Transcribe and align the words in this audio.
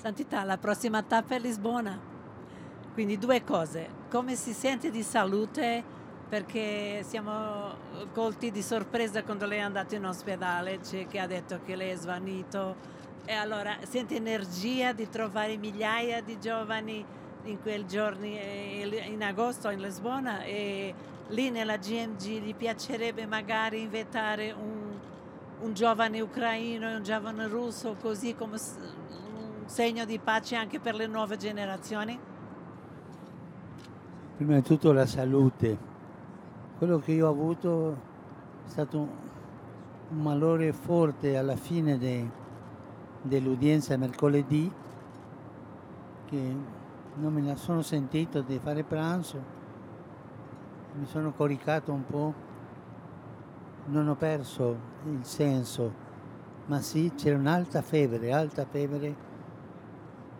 Santità, 0.00 0.44
la 0.44 0.56
prossima 0.56 1.02
tappa 1.02 1.34
è 1.34 1.38
Lisbona. 1.38 1.98
Quindi 2.94 3.18
due 3.18 3.44
cose. 3.44 3.86
Come 4.08 4.34
si 4.34 4.54
sente 4.54 4.90
di 4.90 5.02
salute? 5.02 5.84
Perché 6.26 7.04
siamo 7.06 7.74
colti 8.14 8.50
di 8.50 8.62
sorpresa 8.62 9.22
quando 9.22 9.44
lei 9.44 9.58
è 9.58 9.60
andato 9.60 9.94
in 9.96 10.06
ospedale, 10.06 10.82
cioè 10.82 11.06
che 11.06 11.18
ha 11.18 11.26
detto 11.26 11.60
che 11.66 11.76
lei 11.76 11.90
è 11.90 11.96
svanito. 11.96 12.76
E 13.26 13.34
allora 13.34 13.76
sente 13.82 14.16
energia 14.16 14.94
di 14.94 15.06
trovare 15.10 15.58
migliaia 15.58 16.22
di 16.22 16.40
giovani 16.40 17.04
in 17.44 17.60
quei 17.60 17.86
giorni 17.86 18.38
eh, 18.38 19.06
in 19.06 19.22
agosto 19.22 19.68
in 19.68 19.82
Lisbona 19.82 20.44
e 20.44 20.94
lì 21.28 21.50
nella 21.50 21.76
GMG 21.76 22.40
gli 22.40 22.54
piacerebbe 22.54 23.26
magari 23.26 23.82
invitare 23.82 24.50
un, 24.52 24.98
un 25.60 25.74
giovane 25.74 26.22
ucraino 26.22 26.88
e 26.88 26.94
un 26.94 27.02
giovane 27.02 27.46
russo 27.48 27.96
così 28.00 28.34
come 28.34 28.56
segno 29.70 30.04
di 30.04 30.18
pace 30.18 30.56
anche 30.56 30.80
per 30.80 30.96
le 30.96 31.06
nuove 31.06 31.36
generazioni? 31.36 32.18
Prima 34.36 34.54
di 34.54 34.62
tutto 34.62 34.90
la 34.92 35.06
salute. 35.06 35.78
Quello 36.76 36.98
che 36.98 37.12
io 37.12 37.28
ho 37.28 37.30
avuto 37.30 37.92
è 38.66 38.68
stato 38.68 38.98
un 40.08 40.20
malore 40.20 40.72
forte 40.72 41.36
alla 41.36 41.54
fine 41.54 41.96
de, 41.98 42.28
dell'udienza 43.22 43.96
mercoledì 43.96 44.70
che 46.26 46.56
non 47.14 47.32
me 47.32 47.40
la 47.42 47.54
sono 47.54 47.82
sentito 47.82 48.40
di 48.40 48.58
fare 48.58 48.82
pranzo 48.82 49.58
mi 50.94 51.06
sono 51.06 51.32
coricato 51.32 51.92
un 51.92 52.04
po', 52.04 52.34
non 53.86 54.08
ho 54.08 54.16
perso 54.16 54.76
il 55.04 55.24
senso, 55.24 55.92
ma 56.66 56.80
sì, 56.80 57.12
c'era 57.14 57.36
un'alta 57.36 57.80
febbre, 57.80 58.32
alta 58.32 58.66
febbre 58.66 59.28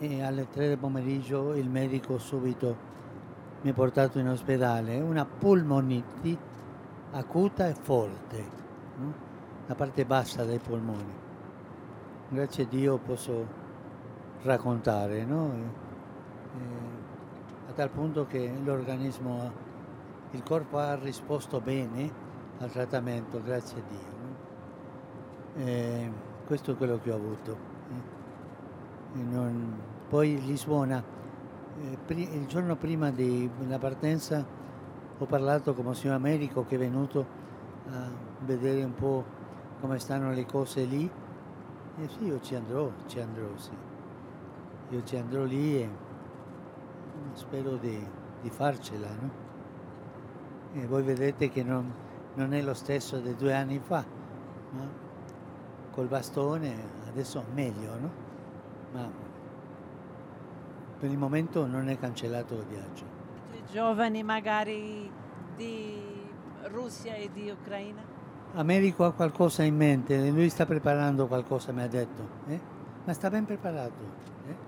e 0.00 0.22
alle 0.22 0.48
3 0.48 0.68
del 0.68 0.78
pomeriggio 0.78 1.54
il 1.54 1.68
medico 1.68 2.18
subito 2.18 2.86
mi 3.62 3.70
ha 3.70 3.74
portato 3.74 4.18
in 4.18 4.28
ospedale, 4.28 5.00
una 5.00 5.24
polmoniti 5.24 6.36
acuta 7.10 7.66
e 7.66 7.74
forte, 7.74 8.44
no? 8.96 9.12
la 9.66 9.74
parte 9.74 10.04
bassa 10.04 10.44
dei 10.44 10.58
polmoni. 10.58 11.26
Grazie 12.28 12.64
a 12.64 12.66
Dio 12.66 12.98
posso 12.98 13.46
raccontare, 14.42 15.24
no? 15.24 15.52
e, 15.52 15.58
e, 15.58 16.60
a 17.68 17.72
tal 17.72 17.90
punto 17.90 18.26
che 18.26 18.52
l'organismo 18.62 19.66
il 20.32 20.42
corpo 20.44 20.78
ha 20.78 20.94
risposto 20.94 21.60
bene 21.60 22.26
al 22.58 22.70
trattamento, 22.70 23.42
grazie 23.42 23.80
a 23.80 23.82
Dio. 23.88 24.16
Eh, 25.64 26.10
questo 26.46 26.72
è 26.72 26.76
quello 26.76 27.00
che 27.02 27.10
ho 27.10 27.16
avuto. 27.16 27.56
Eh. 27.90 28.16
Poi 30.08 30.40
Lisbona, 30.40 31.04
eh, 31.82 32.14
il 32.14 32.46
giorno 32.46 32.76
prima 32.76 33.10
della 33.10 33.78
partenza 33.78 34.42
ho 35.18 35.26
parlato 35.26 35.74
con 35.74 35.84
Monsignor 35.84 36.16
Americo 36.16 36.64
che 36.64 36.76
è 36.76 36.78
venuto 36.78 37.26
a 37.90 38.08
vedere 38.40 38.84
un 38.84 38.94
po' 38.94 39.22
come 39.80 39.98
stanno 39.98 40.32
le 40.32 40.46
cose 40.46 40.84
lì. 40.84 41.10
E 42.00 42.08
sì, 42.08 42.24
io 42.24 42.40
ci 42.40 42.54
andrò, 42.54 42.90
ci 43.06 43.20
andrò, 43.20 43.54
sì. 43.56 43.72
Io 44.90 45.02
ci 45.04 45.16
andrò 45.16 45.44
lì 45.44 45.76
e 45.76 45.90
spero 47.34 47.76
di, 47.76 48.02
di 48.40 48.48
farcela, 48.48 49.08
no? 49.20 49.30
E 50.72 50.86
voi 50.86 51.02
vedete 51.02 51.50
che 51.50 51.62
non, 51.62 51.92
non 52.34 52.54
è 52.54 52.62
lo 52.62 52.72
stesso 52.72 53.18
di 53.18 53.36
due 53.36 53.52
anni 53.54 53.78
fa, 53.78 54.02
no? 54.70 55.06
col 55.90 56.06
bastone 56.06 56.74
adesso 57.08 57.44
meglio, 57.52 57.98
no? 57.98 58.10
ma 58.92 59.27
per 60.98 61.10
il 61.10 61.18
momento 61.18 61.66
non 61.66 61.88
è 61.88 61.98
cancellato 61.98 62.54
il 62.54 62.64
viaggio. 62.64 63.04
I 63.52 63.62
giovani 63.72 64.22
magari 64.22 65.10
di 65.56 66.00
Russia 66.64 67.14
e 67.14 67.30
di 67.32 67.50
Ucraina? 67.50 68.02
Americo 68.54 69.04
ha 69.04 69.12
qualcosa 69.12 69.62
in 69.62 69.76
mente, 69.76 70.30
lui 70.30 70.48
sta 70.48 70.66
preparando 70.66 71.26
qualcosa, 71.26 71.70
mi 71.72 71.82
ha 71.82 71.86
detto, 71.86 72.28
eh? 72.48 72.60
ma 73.04 73.12
sta 73.12 73.30
ben 73.30 73.44
preparato. 73.44 74.26
Eh? 74.46 74.67